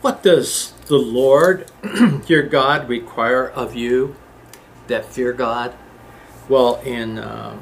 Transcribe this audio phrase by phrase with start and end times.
[0.00, 1.70] What does the Lord,
[2.26, 4.16] your God, require of you
[4.86, 5.74] that fear God?
[6.48, 7.60] Well, in uh,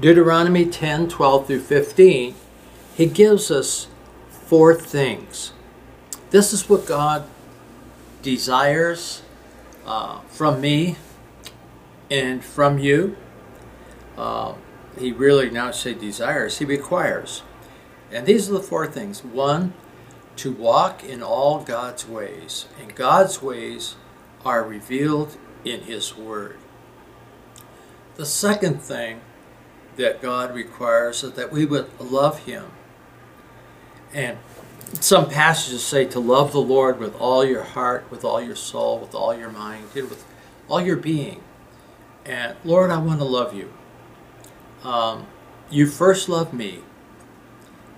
[0.00, 2.34] Deuteronomy 10 12 through 15,
[2.96, 3.86] he gives us
[4.28, 5.52] four things.
[6.30, 7.28] This is what God
[8.22, 9.22] desires
[9.86, 10.96] uh, from me
[12.10, 13.16] and from you.
[14.18, 14.54] Uh,
[14.98, 17.42] he really, now say desires, he requires.
[18.10, 19.22] And these are the four things.
[19.22, 19.74] One,
[20.36, 22.66] to walk in all God's ways.
[22.80, 23.96] And God's ways
[24.44, 26.58] are revealed in His Word.
[28.16, 29.20] The second thing
[29.96, 32.66] that God requires is that we would love Him.
[34.14, 34.38] And
[35.00, 38.98] some passages say to love the Lord with all your heart, with all your soul,
[38.98, 40.24] with all your mind, and with
[40.68, 41.42] all your being.
[42.24, 43.72] And Lord, I want to love you.
[44.82, 45.26] Um,
[45.70, 46.80] you first loved me,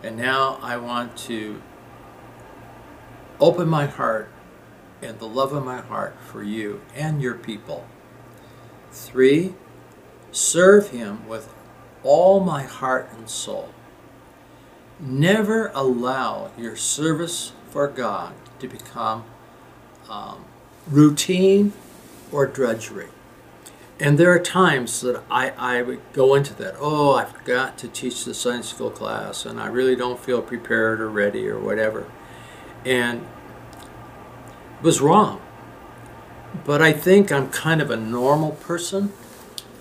[0.03, 1.61] and now I want to
[3.41, 4.31] open my heart
[5.03, 7.87] and the love of my heart for you and your people.
[8.91, 9.55] Three,
[10.33, 11.53] serve him with
[12.03, 13.71] all my heart and soul.
[15.01, 19.25] Never allow your service for God to become
[20.09, 20.45] um,
[20.89, 21.73] routine
[22.33, 23.09] or drudgery.
[24.01, 26.77] And there are times that I, I would go into that.
[26.79, 31.01] Oh, I've got to teach the Sunday school class, and I really don't feel prepared
[31.01, 32.07] or ready or whatever
[32.85, 33.27] and
[34.83, 35.41] was wrong.
[36.65, 39.13] But I think I'm kind of a normal person,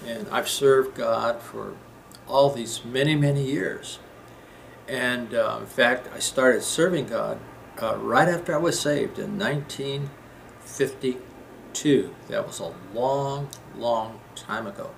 [0.06, 1.74] and I've served God for
[2.28, 4.00] all these many, many years.
[4.88, 7.40] And uh, in fact, I started serving God
[7.82, 12.16] uh, right after I was saved in 1952.
[12.30, 14.92] That was a long, long time ago.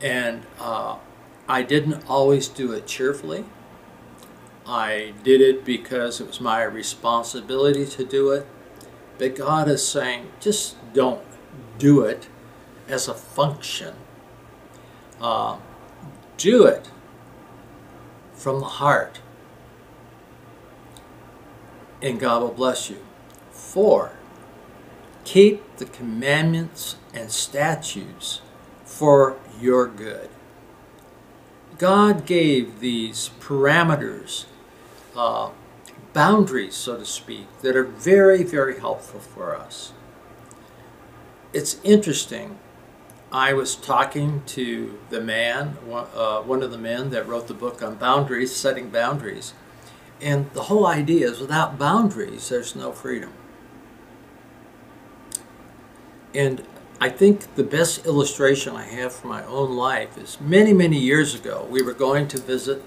[0.00, 0.96] And uh,
[1.48, 3.44] I didn't always do it cheerfully.
[4.66, 8.46] I did it because it was my responsibility to do it.
[9.16, 11.22] But God is saying, just don't
[11.78, 12.28] do it
[12.88, 13.94] as a function.
[15.20, 15.58] Uh,
[16.36, 16.90] do it
[18.34, 19.20] from the heart.
[22.02, 22.98] And God will bless you.
[23.50, 24.12] Four,
[25.24, 28.42] keep the commandments and statutes
[28.84, 30.28] for your good.
[31.78, 34.46] God gave these parameters
[35.16, 35.50] uh,
[36.12, 39.92] boundaries, so to speak, that are very, very helpful for us.
[41.52, 42.58] It's interesting.
[43.32, 47.82] I was talking to the man, uh, one of the men that wrote the book
[47.82, 49.52] on boundaries, setting boundaries.
[50.20, 53.32] And the whole idea is without boundaries, there's no freedom.
[56.34, 56.62] And
[57.00, 61.34] I think the best illustration I have for my own life is many, many years
[61.34, 62.82] ago, we were going to visit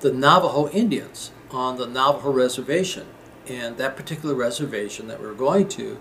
[0.00, 3.06] the Navajo Indians on the Navajo Reservation.
[3.48, 5.98] And that particular reservation that we were going to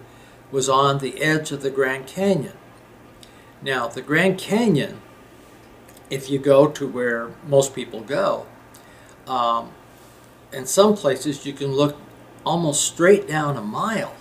[0.51, 2.57] was on the edge of the Grand Canyon.
[3.61, 5.01] Now, the Grand Canyon,
[6.09, 8.45] if you go to where most people go,
[9.27, 9.71] um,
[10.51, 11.97] in some places you can look
[12.45, 14.15] almost straight down a mile.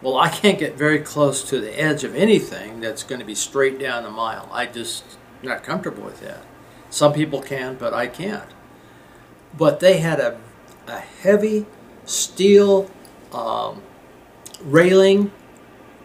[0.00, 3.34] Well, I can't get very close to the edge of anything that's going to be
[3.34, 4.48] straight down a mile.
[4.52, 5.04] I just
[5.42, 6.44] not comfortable with that.
[6.88, 8.48] Some people can, but I can't
[9.56, 10.38] but they had a,
[10.86, 11.66] a heavy
[12.04, 12.90] steel
[13.32, 13.82] um,
[14.62, 15.30] railing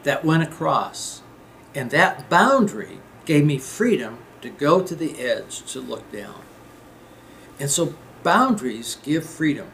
[0.04, 1.22] that went across.
[1.76, 6.42] And that boundary gave me freedom to go to the edge to look down.
[7.60, 9.72] And so boundaries give freedom.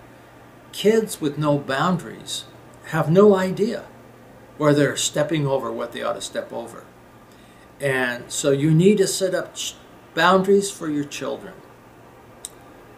[0.72, 2.46] Kids with no boundaries
[2.85, 3.85] have no idea
[4.58, 6.84] where they're stepping over what they ought to step over.
[7.79, 9.56] And so you need to set up
[10.13, 11.53] boundaries for your children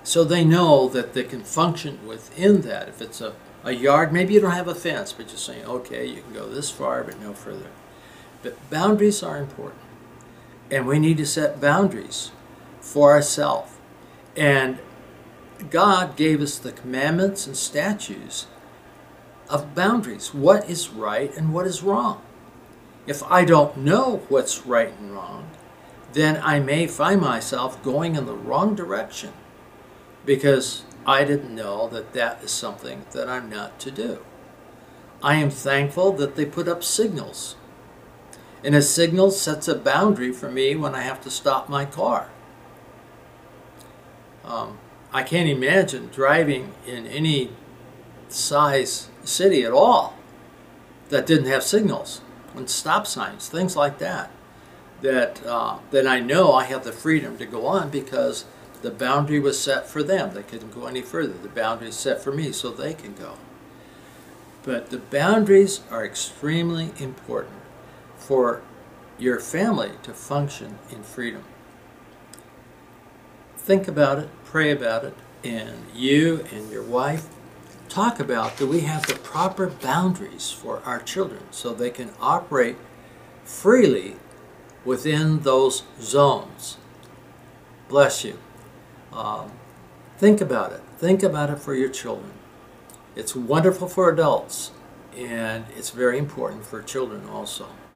[0.03, 2.89] so they know that they can function within that.
[2.89, 6.05] If it's a, a yard, maybe you don't have a fence, but just saying, okay,
[6.05, 7.69] you can go this far, but no further.
[8.41, 9.81] But boundaries are important.
[10.71, 12.31] And we need to set boundaries
[12.79, 13.73] for ourselves.
[14.35, 14.79] And
[15.69, 18.47] God gave us the commandments and statutes
[19.49, 20.33] of boundaries.
[20.33, 22.21] What is right and what is wrong?
[23.05, 25.51] If I don't know what's right and wrong,
[26.13, 29.33] then I may find myself going in the wrong direction
[30.25, 34.19] because I didn't know that that is something that I'm not to do.
[35.23, 37.55] I am thankful that they put up signals.
[38.63, 42.29] And a signal sets a boundary for me when I have to stop my car.
[44.43, 44.77] Um,
[45.11, 47.51] I can't imagine driving in any
[48.29, 50.15] size city at all
[51.09, 52.21] that didn't have signals
[52.55, 54.31] and stop signs, things like that.
[55.01, 58.45] That uh, then I know I have the freedom to go on because
[58.81, 60.33] the boundary was set for them.
[60.33, 61.33] They couldn't go any further.
[61.33, 63.35] The boundary is set for me so they can go.
[64.63, 67.61] But the boundaries are extremely important
[68.17, 68.61] for
[69.17, 71.43] your family to function in freedom.
[73.57, 75.13] Think about it, pray about it,
[75.43, 77.27] and you and your wife
[77.89, 82.77] talk about do we have the proper boundaries for our children so they can operate
[83.43, 84.15] freely
[84.85, 86.77] within those zones.
[87.89, 88.37] Bless you.
[89.13, 89.51] Um,
[90.17, 90.81] think about it.
[90.97, 92.31] Think about it for your children.
[93.15, 94.71] It's wonderful for adults,
[95.17, 97.67] and it's very important for children also.